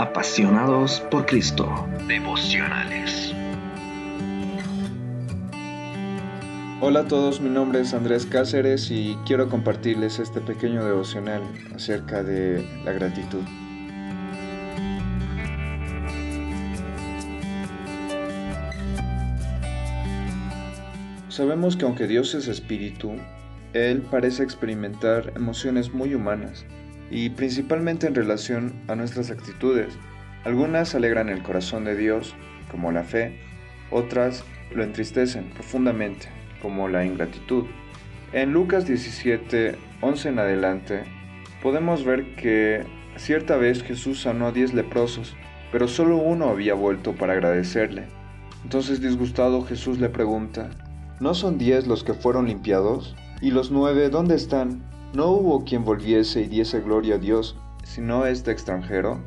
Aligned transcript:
Apasionados 0.00 1.00
por 1.10 1.26
Cristo. 1.26 1.88
Devocionales. 2.06 3.34
Hola 6.80 7.00
a 7.00 7.08
todos, 7.08 7.40
mi 7.40 7.50
nombre 7.50 7.80
es 7.80 7.92
Andrés 7.92 8.24
Cáceres 8.24 8.92
y 8.92 9.18
quiero 9.26 9.48
compartirles 9.48 10.20
este 10.20 10.40
pequeño 10.40 10.84
devocional 10.84 11.42
acerca 11.74 12.22
de 12.22 12.64
la 12.84 12.92
gratitud. 12.92 13.42
Sabemos 21.28 21.76
que 21.76 21.86
aunque 21.86 22.06
Dios 22.06 22.36
es 22.36 22.46
espíritu, 22.46 23.16
Él 23.72 24.02
parece 24.02 24.44
experimentar 24.44 25.32
emociones 25.34 25.92
muy 25.92 26.14
humanas 26.14 26.64
y 27.10 27.30
principalmente 27.30 28.06
en 28.06 28.14
relación 28.14 28.72
a 28.88 28.94
nuestras 28.94 29.30
actitudes. 29.30 29.96
Algunas 30.44 30.94
alegran 30.94 31.28
el 31.28 31.42
corazón 31.42 31.84
de 31.84 31.96
Dios, 31.96 32.34
como 32.70 32.92
la 32.92 33.04
fe, 33.04 33.38
otras 33.90 34.44
lo 34.74 34.82
entristecen 34.82 35.50
profundamente, 35.50 36.28
como 36.60 36.88
la 36.88 37.04
ingratitud. 37.04 37.64
En 38.32 38.52
Lucas 38.52 38.86
17, 38.86 39.76
11 40.00 40.28
en 40.28 40.38
adelante, 40.38 41.04
podemos 41.62 42.04
ver 42.04 42.34
que 42.36 42.84
cierta 43.16 43.56
vez 43.56 43.82
Jesús 43.82 44.20
sanó 44.20 44.48
a 44.48 44.52
diez 44.52 44.74
leprosos, 44.74 45.34
pero 45.72 45.88
solo 45.88 46.18
uno 46.18 46.50
había 46.50 46.74
vuelto 46.74 47.14
para 47.14 47.32
agradecerle. 47.32 48.04
Entonces 48.64 49.00
disgustado 49.00 49.64
Jesús 49.64 49.98
le 49.98 50.08
pregunta, 50.08 50.70
¿no 51.20 51.34
son 51.34 51.58
diez 51.58 51.86
los 51.86 52.04
que 52.04 52.14
fueron 52.14 52.46
limpiados? 52.46 53.16
¿Y 53.40 53.50
los 53.50 53.70
nueve 53.70 54.08
dónde 54.10 54.34
están? 54.34 54.82
No 55.14 55.28
hubo 55.28 55.64
quien 55.64 55.84
volviese 55.84 56.42
y 56.42 56.48
diese 56.48 56.80
gloria 56.80 57.14
a 57.14 57.18
Dios, 57.18 57.56
sino 57.82 58.26
este 58.26 58.50
extranjero. 58.50 59.20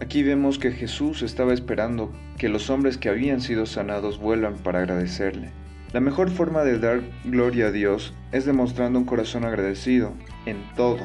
Aquí 0.00 0.22
vemos 0.22 0.58
que 0.58 0.70
Jesús 0.70 1.22
estaba 1.22 1.54
esperando 1.54 2.12
que 2.36 2.50
los 2.50 2.68
hombres 2.68 2.98
que 2.98 3.08
habían 3.08 3.40
sido 3.40 3.64
sanados 3.64 4.18
vuelvan 4.18 4.56
para 4.56 4.80
agradecerle. 4.80 5.50
La 5.94 6.00
mejor 6.00 6.28
forma 6.30 6.62
de 6.62 6.78
dar 6.78 7.02
gloria 7.24 7.68
a 7.68 7.70
Dios 7.70 8.12
es 8.32 8.44
demostrando 8.44 8.98
un 8.98 9.06
corazón 9.06 9.44
agradecido 9.44 10.12
en 10.44 10.58
todo. 10.76 11.00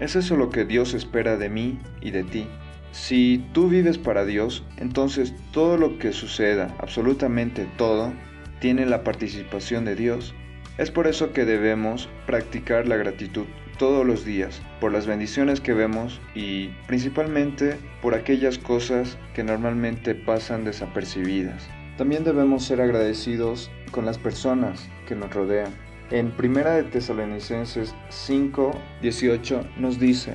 Es 0.00 0.16
eso 0.16 0.36
lo 0.36 0.48
que 0.48 0.64
Dios 0.64 0.94
espera 0.94 1.36
de 1.36 1.50
mí 1.50 1.78
y 2.00 2.12
de 2.12 2.24
ti. 2.24 2.46
Si 2.92 3.44
tú 3.52 3.68
vives 3.68 3.98
para 3.98 4.24
Dios, 4.24 4.64
entonces 4.78 5.34
todo 5.52 5.76
lo 5.76 5.98
que 5.98 6.12
suceda, 6.12 6.74
absolutamente 6.78 7.68
todo, 7.76 8.12
tiene 8.60 8.86
la 8.86 9.04
participación 9.04 9.84
de 9.84 9.94
Dios. 9.94 10.34
Es 10.78 10.92
por 10.92 11.08
eso 11.08 11.32
que 11.32 11.44
debemos 11.44 12.08
practicar 12.24 12.86
la 12.86 12.96
gratitud 12.96 13.46
todos 13.78 14.06
los 14.06 14.24
días, 14.24 14.62
por 14.80 14.92
las 14.92 15.08
bendiciones 15.08 15.60
que 15.60 15.72
vemos 15.72 16.20
y 16.36 16.68
principalmente 16.86 17.76
por 18.00 18.14
aquellas 18.14 18.58
cosas 18.58 19.18
que 19.34 19.42
normalmente 19.42 20.14
pasan 20.14 20.64
desapercibidas. 20.64 21.68
También 21.96 22.22
debemos 22.22 22.64
ser 22.64 22.80
agradecidos 22.80 23.72
con 23.90 24.06
las 24.06 24.18
personas 24.18 24.88
que 25.08 25.16
nos 25.16 25.34
rodean. 25.34 25.72
En 26.12 26.32
1 26.38 26.70
de 26.70 26.84
Tesalonicenses 26.84 27.92
5, 28.10 28.70
18 29.02 29.60
nos 29.78 29.98
dice, 29.98 30.34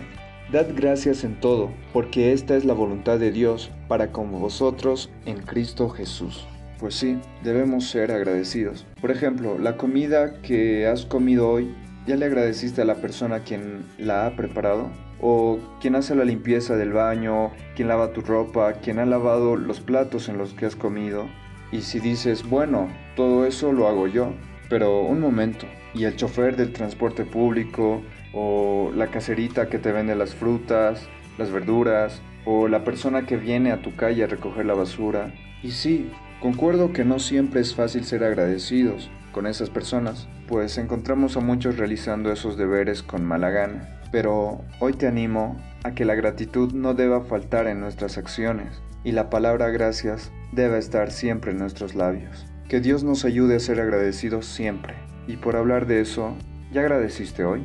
Dad 0.52 0.68
gracias 0.76 1.24
en 1.24 1.40
todo, 1.40 1.72
porque 1.94 2.34
esta 2.34 2.58
es 2.58 2.66
la 2.66 2.74
voluntad 2.74 3.18
de 3.18 3.32
Dios 3.32 3.72
para 3.88 4.12
con 4.12 4.30
vosotros 4.30 5.10
en 5.26 5.42
Cristo 5.42 5.90
Jesús. 5.90 6.48
Pues 6.84 6.96
sí, 6.96 7.18
debemos 7.46 7.88
ser 7.90 8.12
agradecidos. 8.12 8.86
Por 9.00 9.10
ejemplo, 9.10 9.58
la 9.58 9.78
comida 9.78 10.42
que 10.42 10.86
has 10.86 11.06
comido 11.06 11.50
hoy, 11.50 11.74
¿ya 12.06 12.18
le 12.18 12.26
agradeciste 12.26 12.82
a 12.82 12.86
la 12.86 12.96
persona 12.96 13.40
quien 13.46 13.86
la 13.98 14.26
ha 14.26 14.36
preparado? 14.36 14.92
¿O 15.22 15.60
quien 15.80 15.96
hace 15.96 16.14
la 16.14 16.26
limpieza 16.26 16.76
del 16.76 16.92
baño, 16.92 17.52
quien 17.78 17.88
lava 17.88 18.12
tu 18.12 18.20
ropa, 18.20 18.74
quien 18.74 19.00
ha 19.00 19.06
lavado 19.06 19.56
los 19.56 19.80
platos 19.80 20.28
en 20.28 20.38
los 20.38 20.54
que 20.56 20.66
has 20.66 20.76
comido? 20.76 21.30
Y 21.72 21.84
si 21.84 22.02
dices, 22.02 22.44
bueno, 22.50 22.90
todo 23.16 23.46
eso 23.46 23.72
lo 23.72 23.88
hago 23.88 24.08
yo, 24.08 24.34
pero 24.70 25.04
un 25.04 25.22
momento, 25.22 25.66
¿y 25.94 26.04
el 26.04 26.18
chofer 26.18 26.58
del 26.58 26.74
transporte 26.74 27.24
público? 27.24 28.02
¿O 28.34 28.92
la 28.94 29.08
caserita 29.08 29.70
que 29.70 29.80
te 29.80 29.94
vende 29.94 30.18
las 30.18 30.36
frutas, 30.36 31.08
las 31.38 31.50
verduras? 31.50 32.22
¿O 32.44 32.68
la 32.68 32.84
persona 32.84 33.26
que 33.26 33.38
viene 33.38 33.72
a 33.72 33.82
tu 33.82 33.96
calle 33.96 34.26
a 34.26 34.28
recoger 34.28 34.66
la 34.66 34.74
basura? 34.74 35.34
Y 35.64 35.72
sí, 35.72 36.12
Concuerdo 36.44 36.92
que 36.92 37.06
no 37.06 37.20
siempre 37.20 37.62
es 37.62 37.74
fácil 37.74 38.04
ser 38.04 38.22
agradecidos 38.26 39.10
con 39.32 39.48
esas 39.48 39.70
personas, 39.70 40.28
pues 40.46 40.78
encontramos 40.78 41.38
a 41.38 41.40
muchos 41.40 41.78
realizando 41.78 42.34
esos 42.34 42.58
deberes 42.58 43.02
con 43.02 43.24
mala 43.24 43.50
gana. 43.50 44.02
Pero 44.12 44.60
hoy 44.82 44.92
te 44.92 45.08
animo 45.08 45.58
a 45.86 45.92
que 45.92 46.04
la 46.04 46.16
gratitud 46.16 46.74
no 46.74 46.96
deba 46.96 47.22
faltar 47.22 47.68
en 47.68 47.80
nuestras 47.80 48.18
acciones 48.18 48.82
y 49.06 49.14
la 49.14 49.30
palabra 49.30 49.70
gracias 49.70 50.34
debe 50.52 50.80
estar 50.80 51.12
siempre 51.12 51.52
en 51.52 51.60
nuestros 51.60 51.96
labios. 51.96 52.46
Que 52.68 52.82
Dios 52.82 53.06
nos 53.06 53.24
ayude 53.24 53.56
a 53.56 53.62
ser 53.62 53.80
agradecidos 53.80 54.46
siempre. 54.46 54.96
Y 55.30 55.38
por 55.38 55.56
hablar 55.56 55.86
de 55.86 56.02
eso, 56.02 56.36
¿ya 56.74 56.82
agradeciste 56.82 57.46
hoy? 57.46 57.64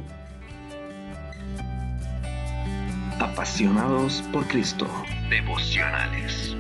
Apasionados 3.19 4.23
por 4.33 4.47
Cristo. 4.47 4.87
Devocionales. 5.29 6.55